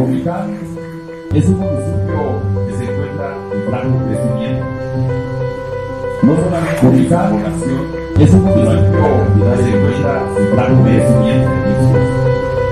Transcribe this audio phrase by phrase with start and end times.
[0.00, 0.56] Comitán
[1.34, 4.64] es un municipio que se encuentra en franco crecimiento.
[6.22, 7.30] No solamente Comitán
[8.18, 9.04] es un municipio
[9.36, 11.50] que se encuentra en franco crecimiento.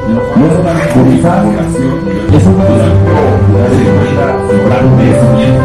[0.08, 2.88] No solamente Comitán es un municipio
[3.36, 5.60] que se encuentra en franco crecimiento.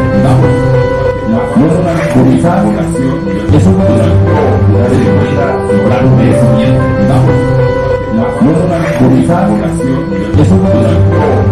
[1.55, 4.05] No solamente Comitán es un municipio que se encuentra
[5.71, 6.84] en franco crecimiento.
[8.43, 9.47] No solamente Comitán
[10.37, 11.32] es un municipio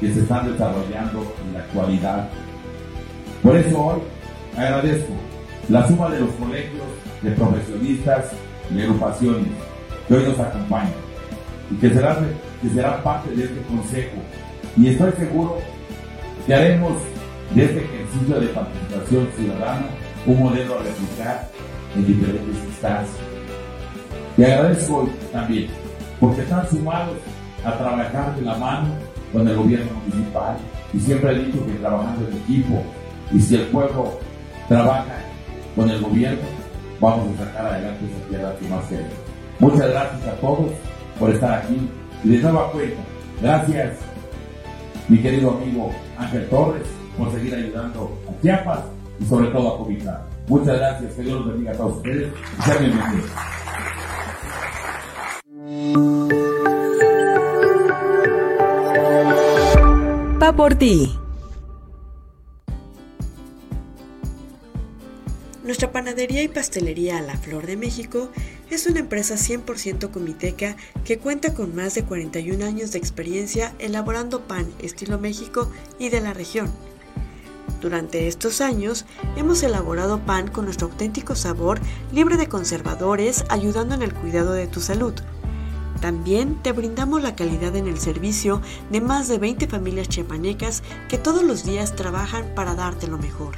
[0.00, 2.28] que se están desarrollando en la actualidad.
[3.42, 4.00] Por eso hoy
[4.56, 5.12] agradezco
[5.68, 6.84] la suma de los colegios
[7.22, 8.26] de profesionistas
[8.74, 9.48] y agrupaciones
[10.06, 10.92] que hoy nos acompañan
[11.70, 12.28] y que serán,
[12.62, 14.16] que serán parte de este consejo.
[14.76, 15.58] Y estoy seguro
[16.46, 16.92] que haremos
[17.54, 19.86] de este ejercicio de participación ciudadana
[20.26, 21.48] un modelo a replicar
[21.94, 23.16] en diferentes instancias.
[24.36, 25.68] Y agradezco también
[26.18, 27.16] porque están sumados
[27.64, 28.88] a trabajar de la mano
[29.34, 30.56] con el gobierno municipal
[30.94, 32.82] y siempre he dicho que trabajando en equipo
[33.32, 34.18] y si el pueblo
[34.68, 35.16] trabaja
[35.74, 36.46] con el gobierno
[37.00, 39.12] vamos a sacar adelante esa tierra que más queremos.
[39.58, 40.70] Muchas gracias a todos
[41.18, 41.90] por estar aquí
[42.22, 43.02] y de nueva cuenta,
[43.42, 43.98] gracias
[45.08, 46.86] mi querido amigo Ángel Torres
[47.18, 48.84] por seguir ayudando a Chiapas
[49.18, 50.18] y sobre todo a Comitán.
[50.46, 53.30] Muchas gracias, que Dios los bendiga a todos ustedes y sean bienvenidos.
[60.52, 61.18] Por ti.
[65.64, 68.28] Nuestra panadería y pastelería La Flor de México
[68.68, 74.42] es una empresa 100% comiteca que cuenta con más de 41 años de experiencia elaborando
[74.42, 76.70] pan estilo México y de la región.
[77.80, 79.06] Durante estos años
[79.36, 81.80] hemos elaborado pan con nuestro auténtico sabor
[82.12, 85.14] libre de conservadores, ayudando en el cuidado de tu salud.
[86.04, 88.60] También te brindamos la calidad en el servicio
[88.90, 93.54] de más de 20 familias chiapanecas que todos los días trabajan para darte lo mejor.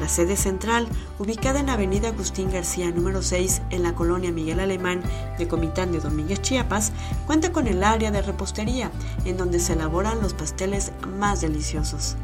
[0.00, 5.02] La sede central, ubicada en Avenida Agustín García número 6 en la colonia Miguel Alemán
[5.36, 6.92] de Comitán de Domínguez, Chiapas,
[7.26, 8.90] cuenta con el área de repostería,
[9.26, 12.16] en donde se elaboran los pasteles más deliciosos.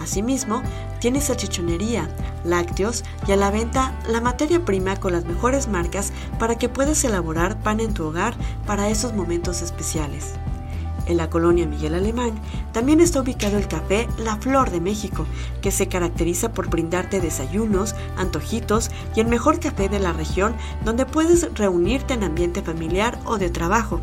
[0.00, 0.62] Asimismo,
[0.98, 2.08] tiene salchichonería,
[2.44, 7.04] lácteos y a la venta la materia prima con las mejores marcas para que puedas
[7.04, 8.34] elaborar pan en tu hogar
[8.66, 10.34] para esos momentos especiales.
[11.06, 12.40] En la colonia Miguel Alemán
[12.72, 15.26] también está ubicado el café La Flor de México,
[15.60, 21.06] que se caracteriza por brindarte desayunos, antojitos y el mejor café de la región donde
[21.06, 24.00] puedes reunirte en ambiente familiar o de trabajo.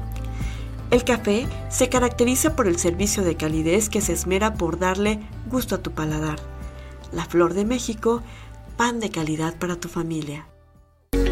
[0.90, 5.76] El café se caracteriza por el servicio de calidez que se esmera por darle gusto
[5.76, 6.40] a tu paladar.
[7.12, 8.22] La Flor de México,
[8.78, 10.48] pan de calidad para tu familia.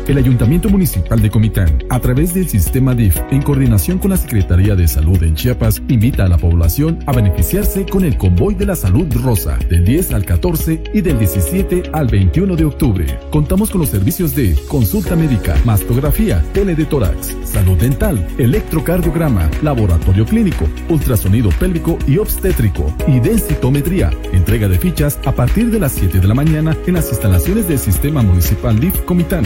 [0.07, 4.75] El Ayuntamiento Municipal de Comitán, a través del sistema DIF, en coordinación con la Secretaría
[4.75, 8.75] de Salud en Chiapas, invita a la población a beneficiarse con el Convoy de la
[8.75, 13.19] Salud Rosa, del 10 al 14 y del 17 al 21 de octubre.
[13.31, 20.25] Contamos con los servicios de consulta médica, mastografía, tele de tórax, salud dental, electrocardiograma, laboratorio
[20.25, 24.11] clínico, ultrasonido pélvico y obstétrico, y densitometría.
[24.33, 27.79] Entrega de fichas a partir de las 7 de la mañana en las instalaciones del
[27.79, 29.45] Sistema Municipal DIF Comitán.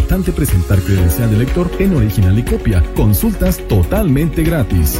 [0.00, 2.82] Importante presentar credencial de lector en original y copia.
[2.96, 4.98] Consultas totalmente gratis.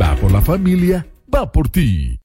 [0.00, 2.18] Va por la familia, va por ti.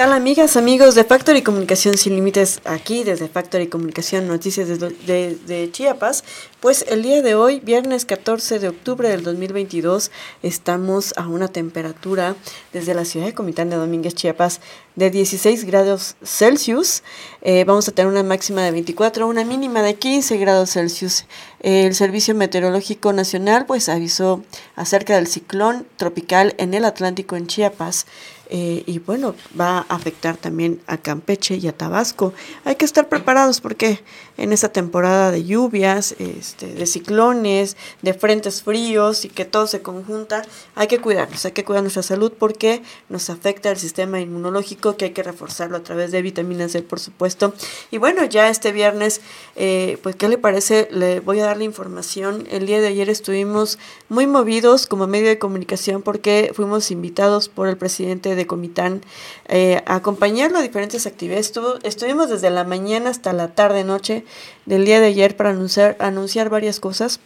[0.00, 6.24] Tal amigas, amigos de Factory Comunicación Sin Límites aquí desde Factory Comunicación Noticias de, Chiapas?
[6.60, 10.10] Pues el día de hoy, viernes 14 de octubre del 2022,
[10.42, 12.34] estamos a una temperatura
[12.72, 14.62] desde la ciudad de Comitán de Domínguez, Chiapas,
[14.96, 17.02] de 16 grados Celsius.
[17.42, 21.26] Eh, vamos a tener una máxima de 24, una mínima de 15 grados Celsius.
[21.60, 24.42] el Servicio Meteorológico Nacional pues avisó
[24.76, 28.06] acerca del ciclón tropical en el Atlántico en Chiapas.
[28.52, 32.32] Eh, y bueno, va a afectar también a Campeche y a Tabasco.
[32.64, 34.00] Hay que estar preparados porque
[34.36, 39.82] en esta temporada de lluvias, este, de ciclones, de frentes fríos y que todo se
[39.82, 40.42] conjunta,
[40.74, 45.06] hay que cuidarnos, hay que cuidar nuestra salud porque nos afecta el sistema inmunológico que
[45.06, 47.54] hay que reforzarlo a través de vitamina C, por supuesto.
[47.92, 49.20] Y bueno, ya este viernes,
[49.54, 50.88] eh, pues, ¿qué le parece?
[50.90, 52.48] Le voy a dar la información.
[52.50, 57.68] El día de ayer estuvimos muy movidos como medio de comunicación porque fuimos invitados por
[57.68, 59.02] el presidente de de Comitán
[59.48, 61.52] eh, acompañarlo a diferentes actividades.
[61.82, 64.24] estuvimos desde la mañana hasta la tarde, noche
[64.66, 67.20] del día de ayer para anunciar, anunciar varias cosas.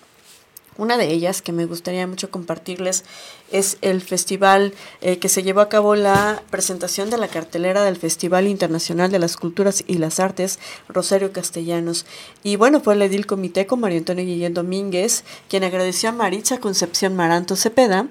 [0.77, 3.05] Una de ellas que me gustaría mucho compartirles
[3.53, 7.97] es el festival eh, que se llevó a cabo la presentación de la cartelera del
[7.97, 12.07] Festival Internacional de las Culturas y las Artes Rosario Castellanos.
[12.43, 16.59] Y bueno, fue el edil comité con María Antonio Guillén Domínguez, quien agradeció a Maritza
[16.59, 18.09] Concepción Maranto Cepeda,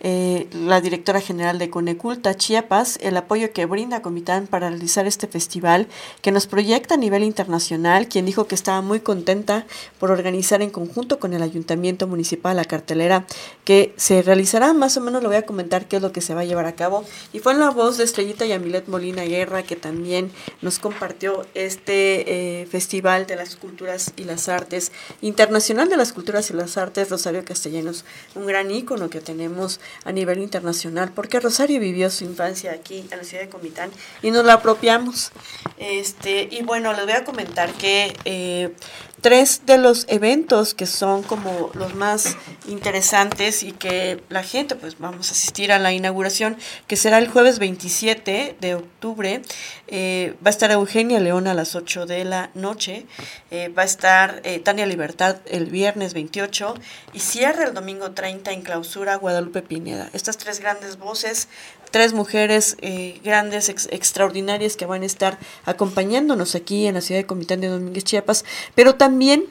[0.00, 5.26] eh, la directora general de Coneculta Chiapas, el apoyo que brinda Comitán para realizar este
[5.26, 5.88] festival
[6.22, 9.66] que nos proyecta a nivel internacional, quien dijo que estaba muy contenta
[9.98, 13.26] por organizar en conjunto con el Ayuntamiento Municipal la cartelera
[13.64, 16.34] que se realizará más o menos le voy a comentar qué es lo que se
[16.34, 17.04] va a llevar a cabo.
[17.32, 20.30] Y fue en la voz de Estrellita Yamilet Molina Guerra que también
[20.62, 26.50] nos compartió este eh, Festival de las Culturas y las Artes, Internacional de las Culturas
[26.50, 28.04] y las Artes, Rosario Castellanos,
[28.34, 33.18] un gran ícono que tenemos a nivel internacional, porque Rosario vivió su infancia aquí en
[33.18, 33.90] la ciudad de Comitán
[34.22, 35.32] y nos la apropiamos.
[35.78, 38.72] Este, y bueno, les voy a comentar que eh,
[39.20, 42.36] tres de los eventos que son como los más
[42.68, 47.28] interesantes y que la gente pues vamos a asistir a la inauguración que será el
[47.28, 49.42] jueves 27 de octubre
[49.88, 53.06] eh, va a estar Eugenia León a las 8 de la noche
[53.50, 56.74] eh, va a estar eh, Tania Libertad el viernes 28
[57.12, 60.10] y cierra el domingo 30 en clausura Guadalupe Pineda.
[60.12, 61.48] Estas tres grandes voces
[61.96, 67.26] tres mujeres eh, grandes, extraordinarias que van a estar acompañándonos aquí en la ciudad de
[67.26, 68.44] Comitán de Domínguez, Chiapas,
[68.74, 69.46] pero también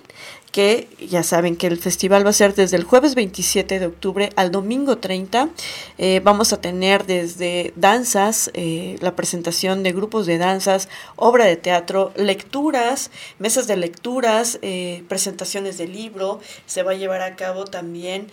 [0.55, 4.29] que ya saben que el festival va a ser desde el jueves 27 de octubre
[4.37, 5.49] al domingo 30.
[5.97, 10.87] Eh, vamos a tener desde danzas, eh, la presentación de grupos de danzas,
[11.17, 16.39] obra de teatro, lecturas, mesas de lecturas, eh, presentaciones de libro.
[16.67, 18.31] Se va a llevar a cabo también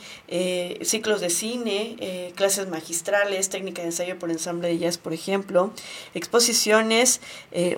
[0.82, 5.72] ciclos de cine, clases magistrales, técnica de ensayo por ensamble de jazz, por ejemplo,
[6.14, 7.20] exposiciones,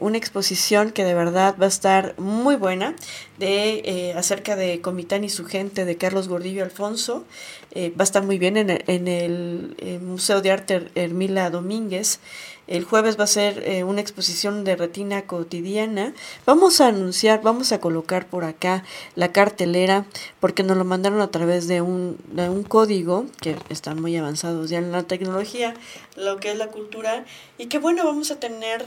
[0.01, 2.95] una exposición que de verdad va a estar muy buena
[3.39, 7.25] de hacer acerca de Comitán y su gente de Carlos Gordillo Alfonso.
[7.71, 8.71] Eh, va a estar muy bien en
[9.09, 12.19] el, eh, Museo de Arte Hermila Domínguez.
[12.67, 16.15] El jueves va a ser eh, una exposición de retina cotidiana.
[16.47, 18.83] Vamos a anunciar, vamos a colocar por acá
[19.15, 20.05] la cartelera
[20.41, 24.69] porque nos lo mandaron a través de un, de un código que están muy avanzados
[24.69, 25.75] ya en la tecnología,
[26.17, 27.25] lo que es la cultura.
[27.59, 28.85] Y que bueno, vamos a tener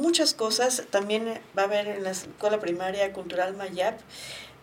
[0.00, 0.82] muchas cosas.
[0.90, 4.00] También va a haber en la Escuela Primaria Cultural Mayap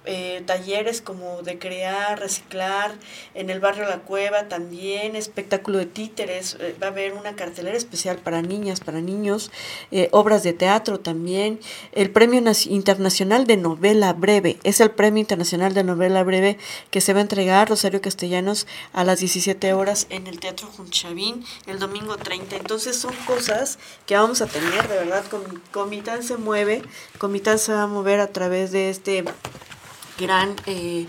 [0.05, 2.93] eh, talleres como de crear, reciclar,
[3.33, 7.77] en el barrio La Cueva también, espectáculo de títeres, eh, va a haber una cartelera
[7.77, 9.51] especial para niñas, para niños,
[9.91, 11.59] eh, obras de teatro también,
[11.93, 16.57] el Premio Internacional de Novela Breve, es el Premio Internacional de Novela Breve
[16.91, 21.45] que se va a entregar Rosario Castellanos a las 17 horas en el Teatro Junchavín
[21.67, 22.55] el domingo 30.
[22.55, 25.23] Entonces son cosas que vamos a tener, de verdad,
[25.71, 26.81] Comitán se mueve,
[27.17, 29.23] Comitán se va a mover a través de este
[30.17, 31.05] gran, eh,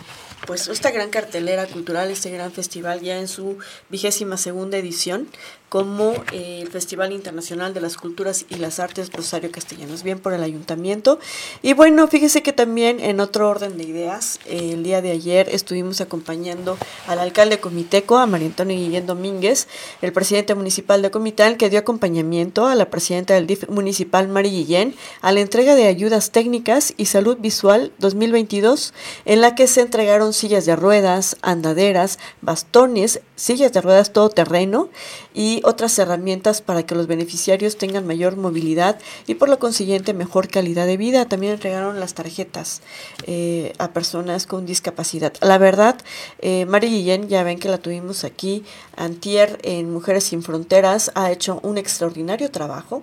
[0.47, 3.59] pues esta gran cartelera cultural, este gran festival ya en su
[3.89, 5.29] vigésima segunda edición
[5.75, 10.33] como eh, el Festival Internacional de las Culturas y las Artes Rosario Castellanos, bien por
[10.33, 11.19] el ayuntamiento.
[11.63, 16.01] Y bueno, fíjese que también en otro orden de ideas, el día de ayer estuvimos
[16.01, 16.79] acompañando
[17.09, 19.67] al alcalde comiteco, a María Antonio Guillén Domínguez,
[20.01, 24.51] el presidente municipal de Comitán, que dio acompañamiento a la presidenta del DIF municipal, Mari
[24.51, 29.81] Guillén, a la entrega de ayudas técnicas y salud visual 2022, en la que se
[29.81, 34.89] entregaron sillas de ruedas, andaderas, bastones, sillas de ruedas todoterreno
[35.35, 40.49] y otras herramientas para que los beneficiarios tengan mayor movilidad y por lo consiguiente mejor
[40.49, 41.27] calidad de vida.
[41.27, 42.83] También entregaron las tarjetas
[43.27, 45.33] eh, a personas con discapacidad.
[45.41, 45.97] La verdad,
[46.41, 48.65] eh, Mari Guillén, ya ven que la tuvimos aquí,
[48.97, 53.03] Antier en Mujeres Sin Fronteras, ha hecho un extraordinario trabajo.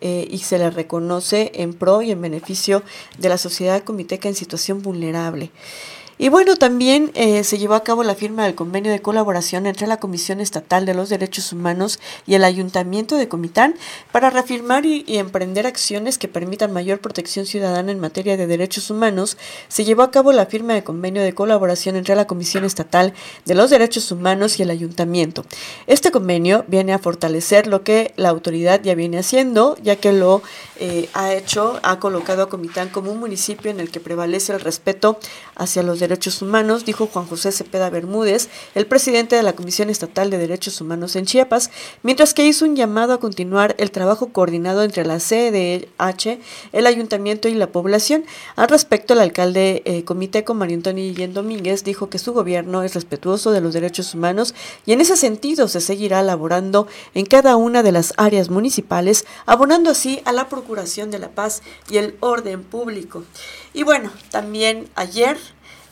[0.00, 2.82] Eh, y se le reconoce en pro y en beneficio
[3.18, 5.50] de la sociedad comiteca en situación vulnerable.
[6.22, 9.86] Y bueno, también eh, se llevó a cabo la firma del convenio de colaboración entre
[9.86, 13.74] la Comisión Estatal de los Derechos Humanos y el Ayuntamiento de Comitán
[14.12, 19.38] para reafirmar y, emprender acciones que permitan mayor protección ciudadana en materia de derechos humanos.
[19.68, 23.14] Se llevó a cabo la firma de convenio de colaboración entre la Comisión Estatal
[23.46, 25.46] de los Derechos Humanos y el Ayuntamiento.
[25.86, 30.42] Este convenio viene a fortalecer lo que la autoridad ya viene haciendo, ya que lo
[30.76, 34.60] eh, ha hecho, ha colocado a Comitán como un municipio en el que prevalece el
[34.60, 35.18] respeto
[35.56, 39.90] hacia los derechos Derechos Humanos, dijo Juan José Cepeda Bermúdez, el presidente de la Comisión
[39.90, 41.70] Estatal de Derechos Humanos en Chiapas,
[42.02, 46.40] mientras que hizo un llamado a continuar el trabajo coordinado entre la CDH,
[46.72, 48.24] el ayuntamiento y la población.
[48.56, 52.94] Al respecto, el alcalde eh, Comiteco, Mario Antonio Guillén Domínguez, dijo que su gobierno es
[52.94, 54.52] respetuoso de los derechos humanos
[54.86, 59.90] y en ese sentido se seguirá elaborando en cada una de las áreas municipales, abonando
[59.90, 63.22] así a la procuración de la paz y el orden público.
[63.72, 65.38] Y bueno, también ayer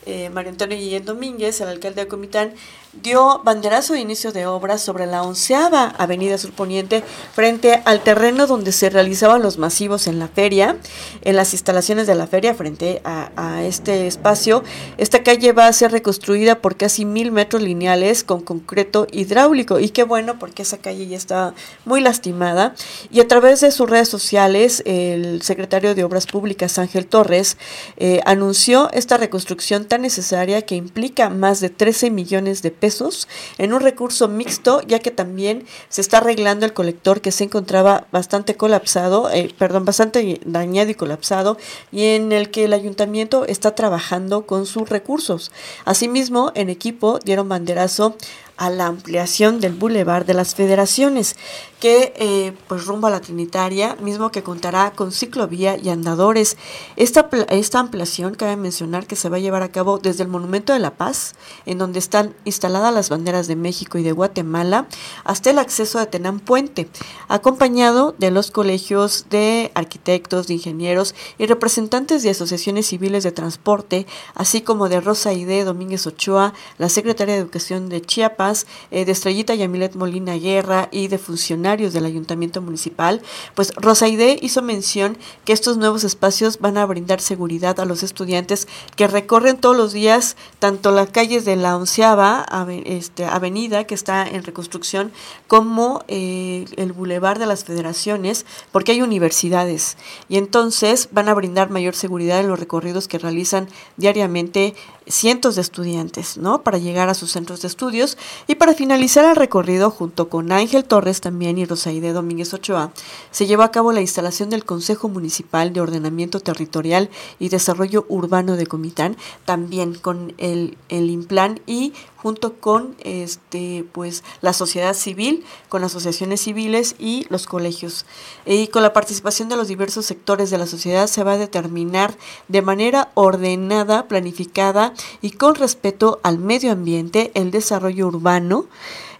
[0.05, 2.53] eh, Mario Antonio Guillén Domínguez, el alcalde de Comitán,
[2.93, 7.03] dio banderazo de inicio de obras sobre la onceava avenida surponiente
[7.33, 10.77] frente al terreno donde se realizaban los masivos en la feria,
[11.21, 13.29] en las instalaciones de la feria frente a,
[13.63, 14.63] este espacio.
[14.97, 19.89] Esta calle va a ser reconstruida por casi mil metros lineales con concreto hidráulico y
[19.89, 21.53] qué bueno porque esa calle ya está
[21.85, 22.73] muy lastimada
[23.11, 27.57] y a través de sus redes sociales el secretario de Obras Públicas Ángel Torres
[27.97, 33.27] eh, anunció esta reconstrucción necesaria que implica más de 13 millones de pesos
[33.57, 38.07] en un recurso mixto, ya que también se está arreglando el colector que se encontraba
[38.11, 41.57] bastante colapsado, eh, perdón, bastante dañado y colapsado,
[41.91, 45.51] y en el que el ayuntamiento está trabajando con sus recursos.
[45.85, 48.15] Asimismo, en equipo dieron banderazo
[48.59, 51.37] a la ampliación del Boulevard de las Federaciones,
[51.79, 56.57] que eh, pues rumbo a la Trinitaria, mismo que contará con ciclovía y andadores.
[56.97, 60.73] Esta, esta ampliación cabe mencionar que se va a llevar a cabo desde el Monumento
[60.73, 64.87] de la Paz, en donde están instaladas las banderas de México y de Guatemala,
[65.23, 66.89] hasta el acceso a Tenán Puente,
[67.29, 74.05] acompañado de los colegios de arquitectos, de ingenieros y representantes de asociaciones civiles de transporte,
[74.35, 79.11] así como de Rosa Ide Domínguez Ochoa, la secretaria de Educación de Chiapas, eh, de
[79.13, 83.21] Estrellita Yamilet Molina Guerra y de funcionarios del Ayuntamiento Municipal,
[83.53, 88.67] pues Rosaide hizo mención que estos nuevos espacios van a brindar seguridad a los estudiantes
[88.95, 92.45] que recorren todos los días tanto las calles de la onceava
[92.85, 95.11] este, avenida que está en reconstrucción
[95.47, 99.95] como eh, el bulevar de las federaciones porque hay universidades.
[100.27, 104.73] Y entonces van a brindar mayor seguridad en los recorridos que realizan diariamente
[105.09, 106.61] cientos de estudiantes, ¿no?
[106.61, 110.85] Para llegar a sus centros de estudios y para finalizar el recorrido junto con Ángel
[110.85, 112.91] Torres también y Rosaide Domínguez Ochoa,
[113.31, 118.55] se llevó a cabo la instalación del Consejo Municipal de Ordenamiento Territorial y Desarrollo Urbano
[118.55, 125.45] de Comitán, también con el, el Implan y junto con este pues la sociedad civil,
[125.69, 128.05] con asociaciones civiles y los colegios.
[128.45, 132.15] Y con la participación de los diversos sectores de la sociedad se va a determinar
[132.47, 138.65] de manera ordenada, planificada y con respeto al medio ambiente el desarrollo urbano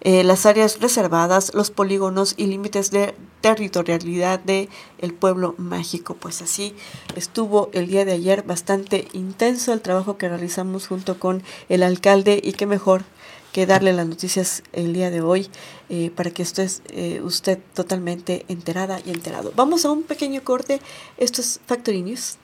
[0.01, 6.15] eh, las áreas reservadas, los polígonos y límites de territorialidad de el pueblo mágico.
[6.15, 6.75] Pues así
[7.15, 12.39] estuvo el día de ayer bastante intenso el trabajo que realizamos junto con el alcalde
[12.43, 13.03] y qué mejor
[13.51, 15.49] que darle las noticias el día de hoy
[15.89, 19.51] eh, para que esté eh, usted totalmente enterada y enterado.
[19.55, 20.79] Vamos a un pequeño corte.
[21.17, 22.37] Esto es Factory News.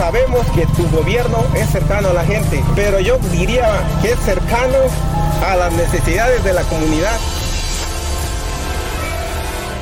[0.00, 3.68] Sabemos que tu gobierno es cercano a la gente, pero yo diría
[4.00, 4.78] que es cercano
[5.46, 7.18] a las necesidades de la comunidad.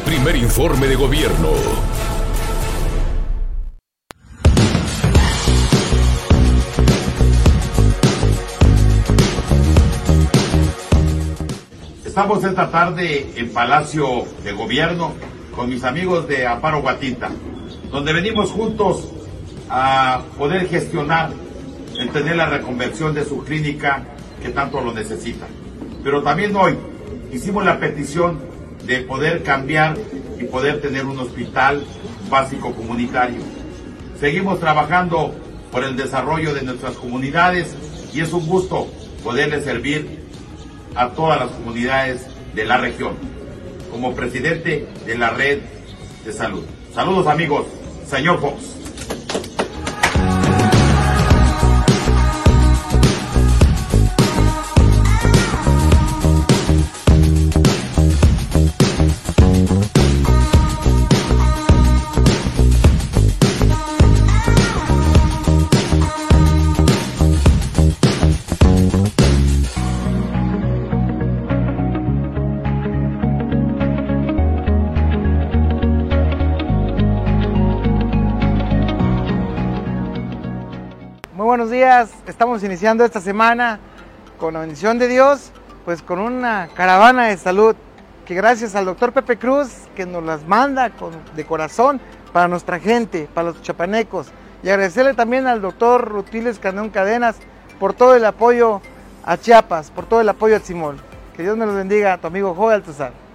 [0.05, 1.51] Primer informe de gobierno.
[12.05, 15.13] Estamos esta tarde en Palacio de Gobierno
[15.55, 17.31] con mis amigos de Amparo Guatinta,
[17.93, 19.13] donde venimos juntos
[19.71, 21.31] a poder gestionar
[21.99, 24.05] el tener la reconversión de su clínica
[24.43, 25.47] que tanto lo necesita.
[26.03, 26.77] Pero también hoy
[27.33, 28.39] hicimos la petición
[28.87, 29.97] de poder cambiar
[30.39, 31.85] y poder tener un hospital
[32.31, 33.41] básico comunitario.
[34.21, 35.35] Seguimos trabajando
[35.71, 37.75] por el desarrollo de nuestras comunidades
[38.13, 38.89] y es un gusto
[39.23, 40.25] poderle servir
[40.95, 43.13] a todas las comunidades de la región
[43.91, 45.61] como presidente de la red
[46.25, 46.65] de salud.
[46.95, 47.67] Saludos amigos,
[48.07, 48.78] señor Fox.
[82.39, 83.81] Estamos iniciando esta semana
[84.39, 85.51] con la bendición de Dios,
[85.85, 87.75] pues con una caravana de salud
[88.25, 92.01] que gracias al doctor Pepe Cruz, que nos las manda con, de corazón
[92.33, 94.29] para nuestra gente, para los chapanecos.
[94.63, 97.35] Y agradecerle también al doctor Rutiles Canón Cadenas
[97.81, 98.83] por todo el apoyo
[99.25, 100.97] a Chiapas, por todo el apoyo a Simón.
[101.37, 103.28] Que Dios me los bendiga, tu amigo Joel Altuzar.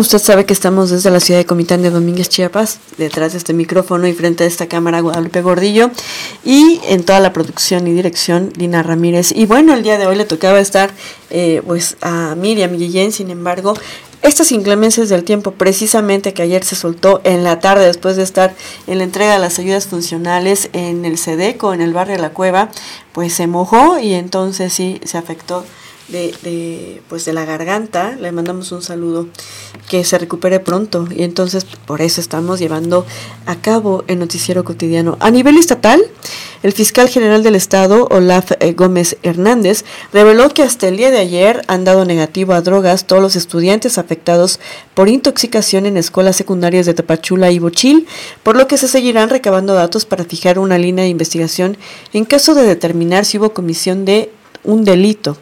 [0.00, 3.52] Usted sabe que estamos desde la ciudad de Comitán de Domínguez, Chiapas, detrás de este
[3.52, 5.90] micrófono y frente a esta cámara Guadalupe Gordillo,
[6.44, 9.32] y en toda la producción y dirección Lina Ramírez.
[9.32, 10.90] Y bueno, el día de hoy le tocaba estar
[11.28, 13.74] eh, pues a Miriam Guillén, sin embargo,
[14.22, 18.54] estas inclemencias del tiempo, precisamente que ayer se soltó en la tarde después de estar
[18.86, 22.30] en la entrega de las ayudas funcionales en el SEDECO, en el barrio de la
[22.30, 22.70] Cueva,
[23.12, 25.64] pues se mojó y entonces sí se afectó
[26.10, 29.28] de, de, pues de la garganta, le mandamos un saludo,
[29.88, 31.08] que se recupere pronto.
[31.14, 33.06] Y entonces por eso estamos llevando
[33.46, 35.16] a cabo el noticiero cotidiano.
[35.20, 36.02] A nivel estatal,
[36.62, 41.18] el fiscal general del estado, Olaf eh, Gómez Hernández, reveló que hasta el día de
[41.18, 44.60] ayer han dado negativo a drogas todos los estudiantes afectados
[44.94, 48.06] por intoxicación en escuelas secundarias de Tapachula y Bochil,
[48.42, 51.78] por lo que se seguirán recabando datos para fijar una línea de investigación
[52.12, 54.30] en caso de determinar si hubo comisión de
[54.64, 55.36] un delito.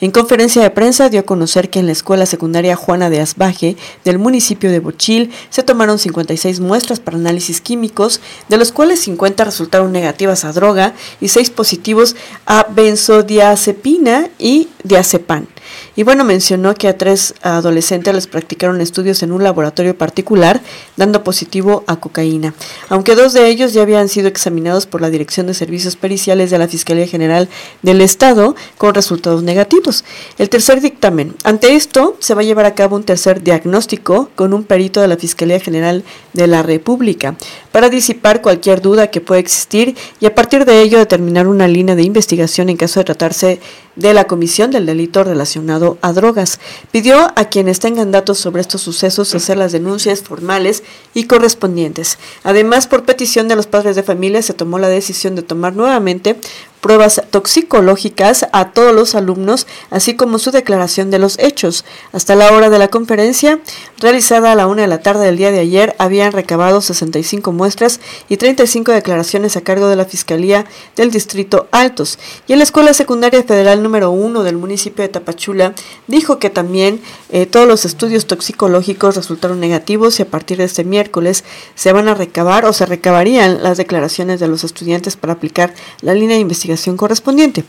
[0.00, 3.76] En conferencia de prensa dio a conocer que en la escuela secundaria Juana de Asbaje
[4.04, 9.44] del municipio de Bochil se tomaron 56 muestras para análisis químicos, de los cuales 50
[9.44, 15.46] resultaron negativas a droga y 6 positivos a benzodiazepina y diazepam.
[15.94, 20.62] Y bueno, mencionó que a tres adolescentes les practicaron estudios en un laboratorio particular,
[20.96, 22.54] dando positivo a cocaína,
[22.88, 26.58] aunque dos de ellos ya habían sido examinados por la Dirección de Servicios Periciales de
[26.58, 27.48] la Fiscalía General
[27.82, 30.04] del Estado con resultados negativos.
[30.38, 31.34] El tercer dictamen.
[31.44, 35.08] Ante esto, se va a llevar a cabo un tercer diagnóstico con un perito de
[35.08, 37.36] la Fiscalía General de la República
[37.70, 41.96] para disipar cualquier duda que pueda existir y a partir de ello determinar una línea
[41.96, 43.60] de investigación en caso de tratarse
[43.96, 46.60] de la comisión del delito relacionado a drogas.
[46.90, 50.82] Pidió a quienes tengan datos sobre estos sucesos hacer las denuncias formales
[51.14, 52.18] y correspondientes.
[52.44, 56.36] Además, por petición de los padres de familia, se tomó la decisión de tomar nuevamente
[56.82, 61.84] pruebas toxicológicas a todos los alumnos, así como su declaración de los hechos.
[62.12, 63.60] Hasta la hora de la conferencia,
[63.98, 68.00] realizada a la una de la tarde del día de ayer, habían recabado 65 muestras
[68.28, 70.66] y 35 declaraciones a cargo de la Fiscalía
[70.96, 72.18] del Distrito Altos.
[72.48, 75.74] Y en la Escuela Secundaria Federal número 1 del municipio de Tapachula,
[76.08, 80.82] dijo que también eh, todos los estudios toxicológicos resultaron negativos y a partir de este
[80.82, 81.44] miércoles
[81.76, 86.14] se van a recabar o se recabarían las declaraciones de los estudiantes para aplicar la
[86.14, 87.64] línea de investigación correspondiente.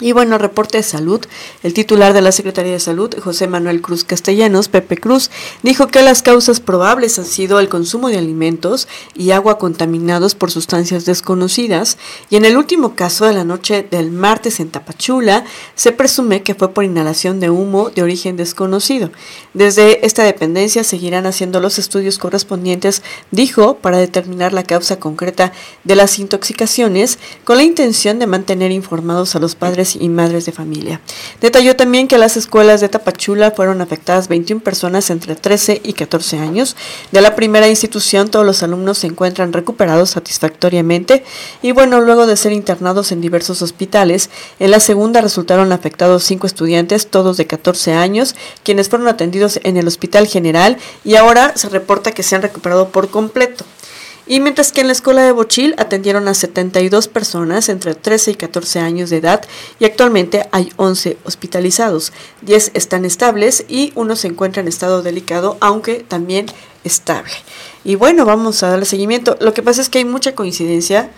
[0.00, 1.20] Y bueno, reporte de salud.
[1.62, 5.30] El titular de la Secretaría de Salud, José Manuel Cruz Castellanos, Pepe Cruz,
[5.62, 10.52] dijo que las causas probables han sido el consumo de alimentos y agua contaminados por
[10.52, 11.98] sustancias desconocidas.
[12.30, 16.54] Y en el último caso de la noche del martes en Tapachula, se presume que
[16.54, 19.10] fue por inhalación de humo de origen desconocido.
[19.52, 25.96] Desde esta dependencia seguirán haciendo los estudios correspondientes, dijo, para determinar la causa concreta de
[25.96, 31.00] las intoxicaciones, con la intención de mantener informados a los padres y madres de familia.
[31.40, 36.38] Detalló también que las escuelas de Tapachula fueron afectadas 21 personas entre 13 y 14
[36.38, 36.76] años.
[37.12, 41.24] De la primera institución, todos los alumnos se encuentran recuperados satisfactoriamente
[41.62, 46.46] y bueno, luego de ser internados en diversos hospitales, en la segunda resultaron afectados cinco
[46.46, 51.68] estudiantes, todos de 14 años, quienes fueron atendidos en el Hospital General y ahora se
[51.68, 53.64] reporta que se han recuperado por completo.
[54.28, 58.34] Y mientras que en la escuela de Bochil atendieron a 72 personas entre 13 y
[58.34, 59.42] 14 años de edad
[59.80, 62.12] y actualmente hay 11 hospitalizados.
[62.42, 66.44] 10 están estables y uno se encuentra en estado delicado, aunque también
[66.84, 67.32] estable.
[67.84, 69.38] Y bueno, vamos a darle seguimiento.
[69.40, 71.10] Lo que pasa es que hay mucha coincidencia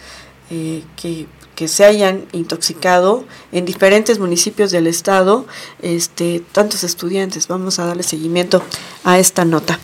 [0.50, 1.26] eh, que
[1.60, 5.44] que se hayan intoxicado en diferentes municipios del estado,
[5.82, 7.48] este, tantos estudiantes.
[7.48, 8.62] Vamos a darle seguimiento
[9.04, 9.78] a esta nota.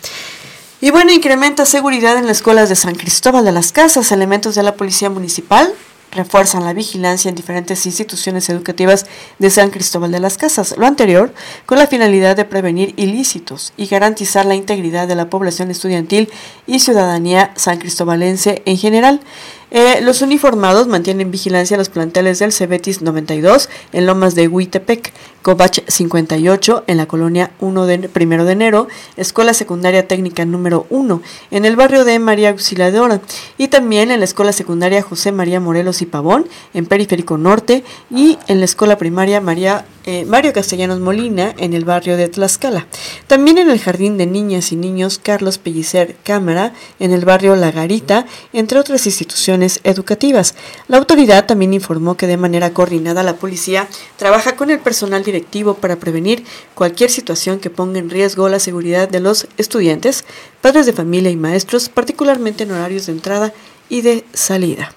[0.78, 4.12] Y bueno, incrementa seguridad en las escuelas de San Cristóbal de las Casas.
[4.12, 5.72] Elementos de la Policía Municipal
[6.12, 9.06] refuerzan la vigilancia en diferentes instituciones educativas
[9.38, 10.74] de San Cristóbal de las Casas.
[10.76, 11.32] Lo anterior
[11.64, 16.30] con la finalidad de prevenir ilícitos y garantizar la integridad de la población estudiantil
[16.66, 19.20] y ciudadanía san cristobalense en general.
[19.70, 25.12] Eh, los uniformados mantienen vigilancia en los planteles del Cebetis 92 en Lomas de Huitepec,
[25.42, 31.20] Covach 58 en la colonia 1 de 1 de enero, Escuela Secundaria Técnica número 1
[31.50, 33.20] en el barrio de María Auxiliadora
[33.58, 38.38] y también en la Escuela Secundaria José María Morelos y Pavón en Periférico Norte y
[38.46, 42.86] en la Escuela Primaria María eh, Mario Castellanos Molina en el barrio de Tlaxcala.
[43.26, 47.72] También en el Jardín de Niñas y Niños Carlos Pellicer Cámara en el barrio La
[47.72, 50.54] Garita, entre otras instituciones educativas.
[50.86, 55.74] La autoridad también informó que de manera coordinada la policía trabaja con el personal directivo
[55.74, 60.24] para prevenir cualquier situación que ponga en riesgo la seguridad de los estudiantes,
[60.60, 63.52] padres de familia y maestros, particularmente en horarios de entrada
[63.88, 64.92] y de salida.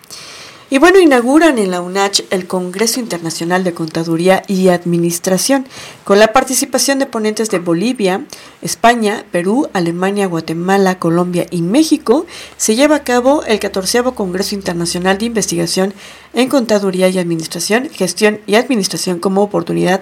[0.72, 5.66] Y bueno, inauguran en la UNACH el Congreso Internacional de Contaduría y Administración,
[6.04, 8.26] con la participación de ponentes de Bolivia,
[8.62, 12.28] España, Perú, Alemania, Guatemala, Colombia y México.
[12.58, 15.92] Se lleva a cabo el 14 Congreso Internacional de Investigación
[16.34, 20.02] en Contaduría y Administración, Gestión y Administración como oportunidad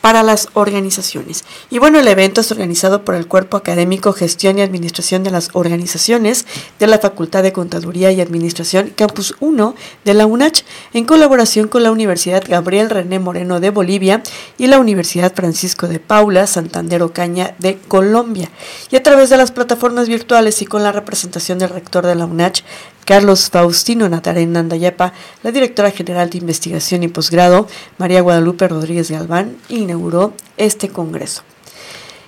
[0.00, 1.44] para las organizaciones.
[1.70, 5.50] Y bueno, el evento es organizado por el Cuerpo Académico Gestión y Administración de las
[5.52, 6.46] Organizaciones
[6.78, 11.82] de la Facultad de Contaduría y Administración Campus 1 de la UNACH, en colaboración con
[11.82, 14.22] la Universidad Gabriel René Moreno de Bolivia
[14.58, 18.50] y la Universidad Francisco de Paula Santander Ocaña de Colombia.
[18.90, 22.26] Y a través de las plataformas virtuales y con la representación del rector de la
[22.26, 22.62] UNACH,
[23.06, 25.14] Carlos Faustino Natarén Nandayapa,
[25.44, 31.42] la directora general de investigación y posgrado, María Guadalupe Rodríguez Galván, inauguró este congreso.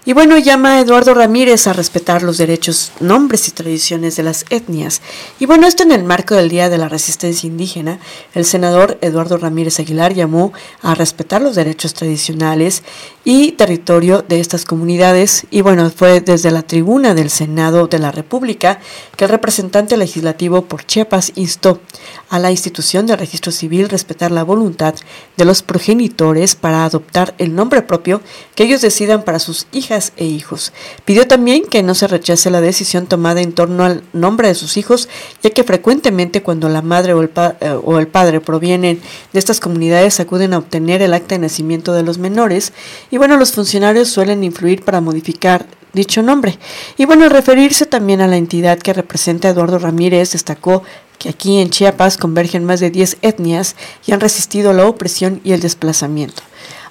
[0.08, 4.46] Y bueno, llama a Eduardo Ramírez a respetar los derechos, nombres y tradiciones de las
[4.48, 5.02] etnias.
[5.38, 7.98] Y bueno, esto en el marco del Día de la Resistencia Indígena,
[8.32, 12.84] el senador Eduardo Ramírez Aguilar llamó a respetar los derechos tradicionales
[13.22, 15.46] y territorio de estas comunidades.
[15.50, 18.80] Y bueno, fue desde la tribuna del Senado de la República
[19.14, 21.82] que el representante legislativo por Chiapas instó
[22.30, 24.94] a la institución de registro civil respetar la voluntad
[25.36, 28.22] de los progenitores para adoptar el nombre propio
[28.54, 30.72] que ellos decidan para sus hijas e hijos.
[31.04, 34.76] Pidió también que no se rechace la decisión tomada en torno al nombre de sus
[34.76, 35.08] hijos,
[35.42, 37.30] ya que frecuentemente cuando la madre o el,
[37.60, 39.00] eh, o el padre provienen
[39.32, 42.72] de estas comunidades acuden a obtener el acta de nacimiento de los menores
[43.10, 46.58] y bueno, los funcionarios suelen influir para modificar dicho nombre.
[46.96, 50.82] Y bueno, al referirse también a la entidad que representa Eduardo Ramírez, destacó
[51.18, 53.74] que aquí en Chiapas convergen más de 10 etnias
[54.06, 56.42] y han resistido la opresión y el desplazamiento.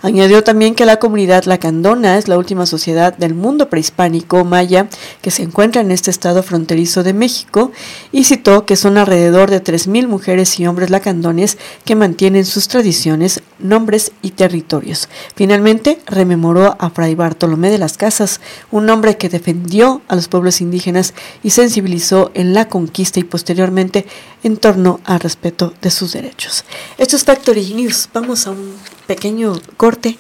[0.02, 4.88] Añadió también que la comunidad lacandona es la última sociedad del mundo prehispánico maya
[5.22, 7.72] que se encuentra en este estado fronterizo de México
[8.12, 13.42] y citó que son alrededor de 3.000 mujeres y hombres lacandones que mantienen sus tradiciones,
[13.60, 15.10] nombres y territorios.
[15.36, 18.40] Finalmente, rememoró a Fray Bartolomé de las Casas,
[18.72, 21.14] un hombre que defendió a los pueblos indígenas
[21.44, 24.06] y sensibilizó en la conquista y posteriormente
[24.44, 26.64] en torno al respeto de sus derechos.
[26.98, 28.10] Esto es Factory News.
[28.14, 28.76] Vamos a un
[29.08, 30.18] pequeño corte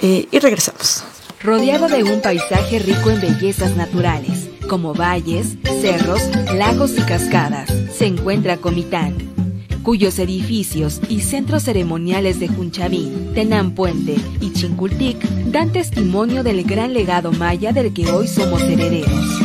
[0.00, 1.04] eh, y regresamos.
[1.42, 6.22] Rodeado de un paisaje rico en bellezas naturales, como valles, cerros,
[6.54, 9.16] lagos y cascadas, se encuentra Comitán,
[9.82, 17.32] cuyos edificios y centros ceremoniales de Junchaví, Tenampuente y Chincultic dan testimonio del gran legado
[17.32, 19.42] maya del que hoy somos herederos.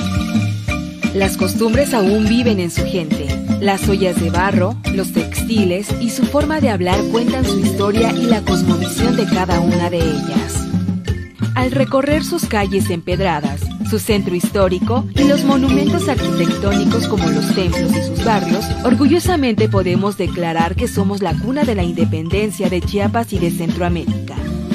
[1.16, 3.47] Las costumbres aún viven en su gente.
[3.60, 8.28] Las ollas de barro, los textiles y su forma de hablar cuentan su historia y
[8.28, 10.68] la cosmovisión de cada una de ellas.
[11.56, 17.92] Al recorrer sus calles empedradas, su centro histórico y los monumentos arquitectónicos como los templos
[17.98, 23.34] y sus barrios, orgullosamente podemos declarar que somos la cuna de la independencia de Chiapas
[23.34, 24.27] y de Centroamérica.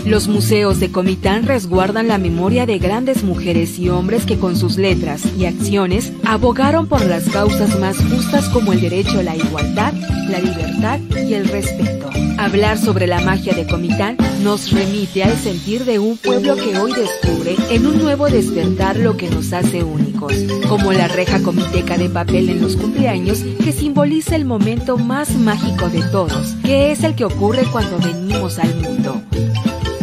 [0.05, 4.77] Los museos de Comitán resguardan la memoria de grandes mujeres y hombres que con sus
[4.77, 9.95] letras y acciones abogaron por las causas más justas como el derecho a la igualdad,
[10.29, 12.11] la libertad y el respeto.
[12.37, 16.93] Hablar sobre la magia de Comitán nos remite al sentir de un pueblo que hoy
[16.93, 20.35] descubre en un nuevo despertar lo que nos hace únicos,
[20.69, 25.89] como la reja comiteca de papel en los cumpleaños que simboliza el momento más mágico
[25.89, 29.23] de todos, que es el que ocurre cuando venimos al mundo.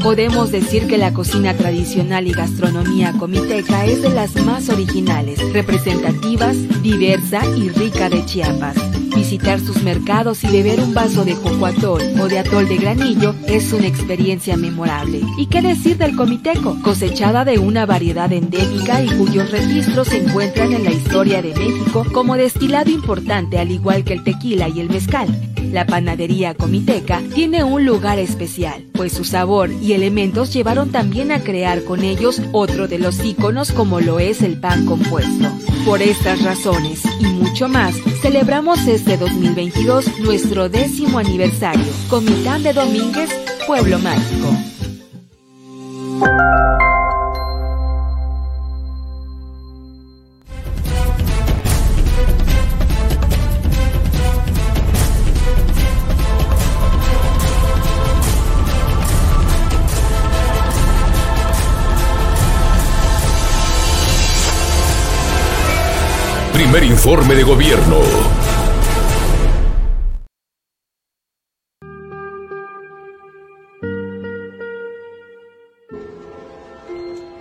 [0.03, 6.55] Podemos decir que la cocina tradicional y gastronomía comiteca es de las más originales, representativas,
[6.81, 8.77] diversa y rica de Chiapas.
[9.13, 13.35] Visitar sus mercados y beber un vaso de coco atol o de atol de granillo
[13.47, 15.21] es una experiencia memorable.
[15.37, 16.81] ¿Y qué decir del comiteco?
[16.81, 22.05] Cosechada de una variedad endémica y cuyos registros se encuentran en la historia de México
[22.13, 25.27] como destilado importante al igual que el tequila y el mezcal.
[25.71, 31.41] La panadería comiteca tiene un lugar especial, pues su sabor y elementos llevaron también a
[31.43, 35.47] crear con ellos otro de los íconos como lo es el pan compuesto.
[35.85, 41.85] Por estas razones y mucho más, celebramos este 2022 nuestro décimo aniversario.
[42.09, 43.29] Comitán de Domínguez,
[43.67, 44.49] Pueblo Mágico.
[66.71, 67.97] Primer informe de gobierno.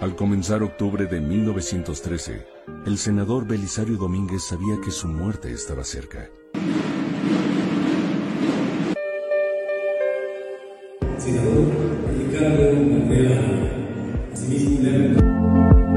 [0.00, 2.46] Al comenzar octubre de 1913,
[2.86, 6.30] el senador Belisario Domínguez sabía que su muerte estaba cerca.
[11.18, 11.66] Senador
[12.16, 13.42] Ricardo Mandela,
[14.32, 15.87] asimismo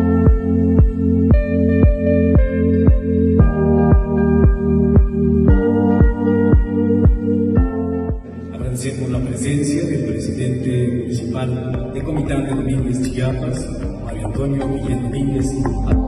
[11.93, 13.67] de Comitán de Domínguez Chiapas,
[14.05, 16.00] Mario Antonio Guillén Domínguez.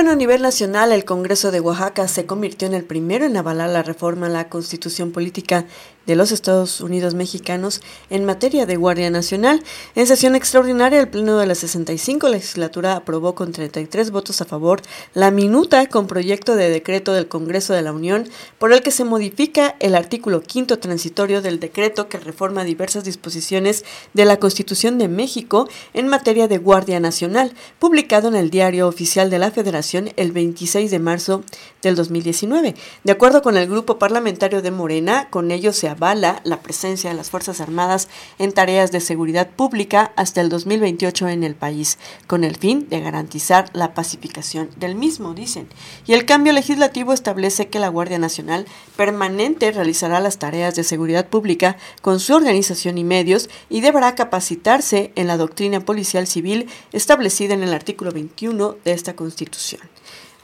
[0.00, 3.68] Bueno, a nivel nacional, el Congreso de Oaxaca se convirtió en el primero en avalar
[3.68, 5.66] la reforma a la Constitución Política
[6.10, 9.62] de los Estados Unidos Mexicanos en materia de Guardia Nacional.
[9.94, 14.82] En sesión extraordinaria, el Pleno de la 65 legislatura aprobó con 33 votos a favor
[15.14, 19.04] la minuta con proyecto de decreto del Congreso de la Unión por el que se
[19.04, 25.06] modifica el artículo quinto transitorio del decreto que reforma diversas disposiciones de la Constitución de
[25.06, 30.32] México en materia de Guardia Nacional, publicado en el Diario Oficial de la Federación el
[30.32, 31.44] 26 de marzo
[31.82, 32.74] del 2019.
[33.04, 37.28] De acuerdo con el grupo parlamentario de Morena, con ello se la presencia de las
[37.28, 38.08] Fuerzas Armadas
[38.38, 43.00] en tareas de seguridad pública hasta el 2028 en el país, con el fin de
[43.00, 45.68] garantizar la pacificación del mismo, dicen.
[46.06, 48.64] Y el cambio legislativo establece que la Guardia Nacional
[48.96, 55.12] permanente realizará las tareas de seguridad pública con su organización y medios y deberá capacitarse
[55.16, 59.82] en la doctrina policial civil establecida en el artículo 21 de esta Constitución.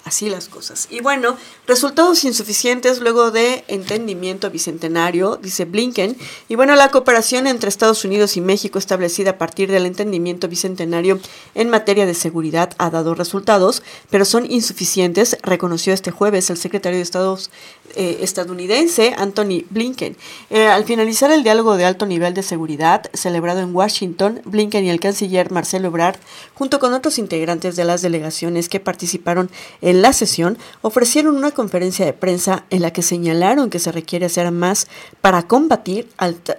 [0.06, 0.86] Así las cosas.
[0.88, 6.16] Y bueno, resultados insuficientes luego de entendimiento bicentenario, dice Blinken.
[6.48, 11.18] Y bueno, la cooperación entre Estados Unidos y México establecida a partir del entendimiento bicentenario
[11.56, 16.98] en materia de seguridad ha dado resultados, pero son insuficientes, reconoció este jueves el secretario
[16.98, 17.50] de Estados
[17.94, 20.16] eh, estadounidense Anthony Blinken.
[20.50, 24.90] Eh, al finalizar el diálogo de alto nivel de seguridad celebrado en Washington, Blinken y
[24.90, 26.16] el canciller Marcelo Ebrard,
[26.54, 32.04] junto con otros integrantes de las delegaciones que participaron en la sesión ofrecieron una conferencia
[32.04, 34.88] de prensa en la que señalaron que se requiere hacer más
[35.20, 36.08] para combatir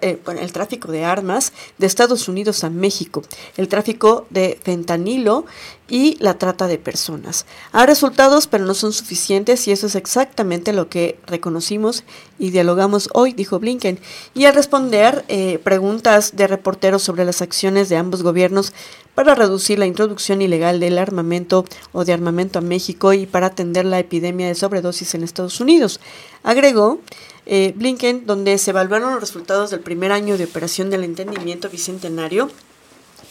[0.01, 3.23] eh, el tráfico de armas de Estados Unidos a México,
[3.57, 5.45] el tráfico de fentanilo
[5.89, 7.45] y la trata de personas.
[7.71, 12.03] Hay resultados, pero no son suficientes y eso es exactamente lo que reconocimos
[12.37, 13.99] y dialogamos hoy, dijo Blinken.
[14.33, 18.73] Y al responder eh, preguntas de reporteros sobre las acciones de ambos gobiernos
[19.15, 23.85] para reducir la introducción ilegal del armamento o de armamento a México y para atender
[23.85, 25.99] la epidemia de sobredosis en Estados Unidos,
[26.43, 26.99] agregó
[27.47, 32.51] eh, Blinken, donde se evaluaron los resultados del primer año de operación del entendimiento bicentenario,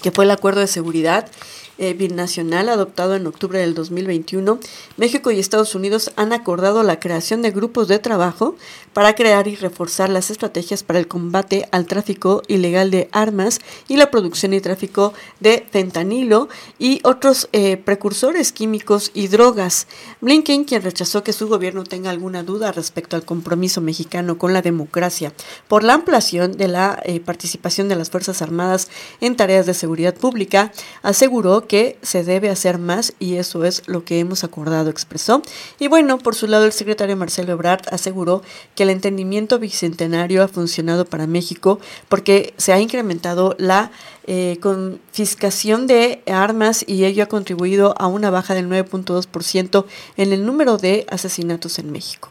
[0.03, 1.31] que fue el acuerdo de seguridad
[1.79, 4.59] eh, binacional adoptado en octubre del 2021,
[4.97, 8.57] México y Estados Unidos han acordado la creación de grupos de trabajo
[8.93, 13.97] para crear y reforzar las estrategias para el combate al tráfico ilegal de armas y
[13.97, 19.87] la producción y tráfico de fentanilo y otros eh, precursores químicos y drogas.
[20.21, 24.63] Blinken, quien rechazó que su gobierno tenga alguna duda respecto al compromiso mexicano con la
[24.63, 25.33] democracia
[25.69, 28.89] por la ampliación de la eh, participación de las Fuerzas Armadas
[29.21, 34.05] en tareas de seguridad pública, aseguró que se debe hacer más y eso es lo
[34.05, 35.43] que hemos acordado, expresó.
[35.79, 38.43] Y bueno, por su lado, el secretario Marcelo Ebrard aseguró
[38.75, 43.91] que el entendimiento bicentenario ha funcionado para México porque se ha incrementado la
[44.29, 49.85] eh, confiscación de armas y ello ha contribuido a una baja del 9.2%
[50.17, 52.29] en el número de asesinatos en México.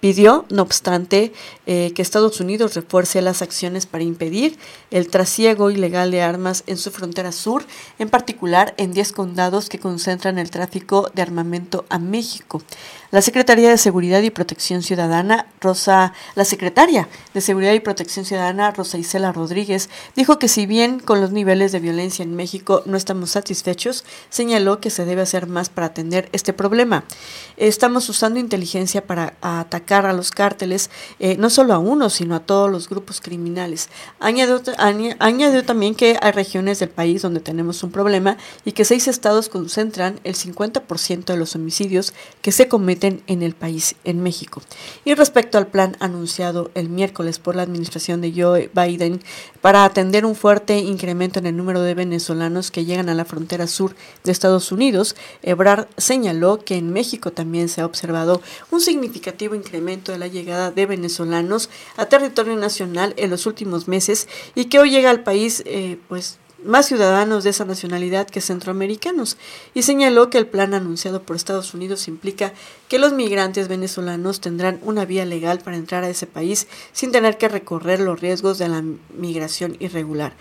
[0.00, 1.32] Pidió, no obstante,
[1.66, 4.58] eh, que Estados Unidos refuerce las acciones para impedir
[4.90, 7.64] el trasiego ilegal de armas en su frontera sur,
[7.98, 12.62] en particular en 10 condados que concentran el tráfico de armamento a México.
[13.12, 18.72] La Secretaría de Seguridad y Protección Ciudadana, Rosa, la secretaria de Seguridad y Protección Ciudadana,
[18.72, 22.96] Rosa Isela Rodríguez, dijo que si bien con los niveles de violencia en México no
[22.96, 27.04] estamos satisfechos, señaló que se debe hacer más para atender este problema.
[27.56, 30.90] Estamos usando inteligencia para atacar a los cárteles,
[31.20, 33.88] eh, no solo a uno, sino a todos los grupos criminales.
[34.18, 34.60] Añadió,
[35.20, 39.48] añadió también que hay regiones del país donde tenemos un problema y que seis estados
[39.48, 44.62] concentran el 50% de los homicidios que se cometen en el país, en México.
[45.04, 49.20] Y respecto al plan anunciado el miércoles por la administración de Joe Biden
[49.60, 53.66] para atender un fuerte incremento en el número de venezolanos que llegan a la frontera
[53.66, 59.54] sur de Estados Unidos, Ebrard señaló que en México también se ha observado un significativo
[59.54, 64.78] incremento de la llegada de venezolanos a territorio nacional en los últimos meses y que
[64.78, 69.36] hoy llega al país eh, pues más ciudadanos de esa nacionalidad que centroamericanos,
[69.74, 72.52] y señaló que el plan anunciado por Estados Unidos implica
[72.88, 77.38] que los migrantes venezolanos tendrán una vía legal para entrar a ese país sin tener
[77.38, 78.82] que recorrer los riesgos de la
[79.16, 80.34] migración irregular.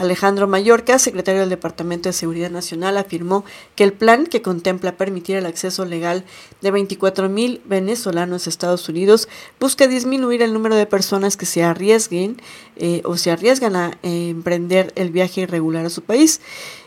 [0.00, 5.36] Alejandro Mallorca, secretario del Departamento de Seguridad Nacional, afirmó que el plan que contempla permitir
[5.36, 6.24] el acceso legal
[6.62, 9.28] de 24.000 venezolanos a Estados Unidos
[9.60, 12.40] busca disminuir el número de personas que se arriesguen
[12.76, 16.40] eh, o se arriesgan a eh, emprender el viaje irregular a su país.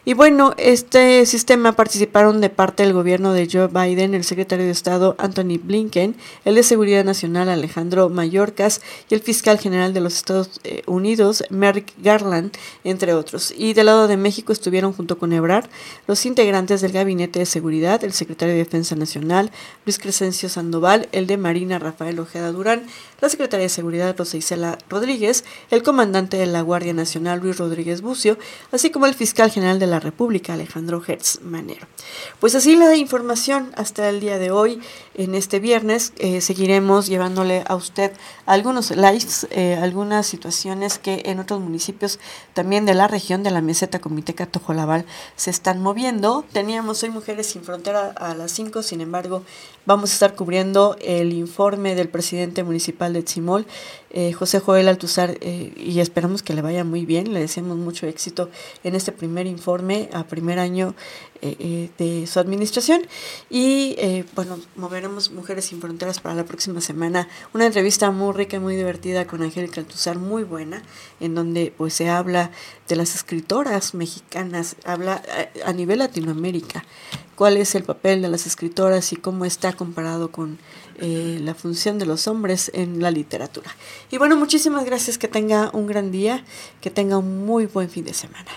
[0.05, 4.71] Y bueno, este sistema participaron de parte del gobierno de Joe Biden, el secretario de
[4.71, 10.15] Estado Anthony Blinken, el de Seguridad Nacional Alejandro Mayorkas y el fiscal general de los
[10.15, 12.51] Estados eh, Unidos Merrick Garland,
[12.83, 13.53] entre otros.
[13.57, 15.69] Y del lado de México estuvieron junto con Ebrard
[16.05, 19.51] los integrantes del Gabinete de Seguridad, el secretario de Defensa Nacional
[19.85, 22.87] Luis Crescencio Sandoval, el de Marina Rafael Ojeda Durán,
[23.21, 28.01] la secretaria de Seguridad Rosa Isela Rodríguez, el comandante de la Guardia Nacional Luis Rodríguez
[28.01, 28.37] Bucio,
[28.73, 31.87] así como el fiscal general de la República Alejandro Hertz Manero.
[32.39, 34.81] Pues así la información hasta el día de hoy,
[35.15, 38.11] en este viernes, eh, seguiremos llevándole a usted
[38.45, 42.19] algunos lives, eh, algunas situaciones que en otros municipios
[42.53, 46.43] también de la región de la meseta Comiteca Tojolabal se están moviendo.
[46.51, 49.43] Teníamos hoy Mujeres sin Frontera a las 5, sin embargo,
[49.85, 53.65] vamos a estar cubriendo el informe del presidente municipal de Tzimol,
[54.13, 57.33] eh, José Joel Altuzar, eh, y esperamos que le vaya muy bien.
[57.33, 58.49] Le deseamos mucho éxito
[58.83, 60.95] en este primer informe a primer año
[61.45, 63.01] eh, de su administración.
[63.49, 63.95] Y
[64.35, 67.27] bueno, moveremos Mujeres sin Fronteras para la próxima semana.
[67.53, 70.81] Una entrevista muy rica y muy divertida con Angélica Altuzar, muy buena,
[71.19, 72.51] en donde pues se habla
[72.87, 75.21] de las escritoras mexicanas, habla
[75.65, 76.83] a nivel Latinoamérica
[77.35, 80.59] cuál es el papel de las escritoras y cómo está comparado con
[80.99, 83.75] eh, la función de los hombres en la literatura.
[84.11, 86.43] Y bueno, muchísimas gracias, que tenga un gran día,
[86.81, 88.51] que tenga un muy buen fin de semana.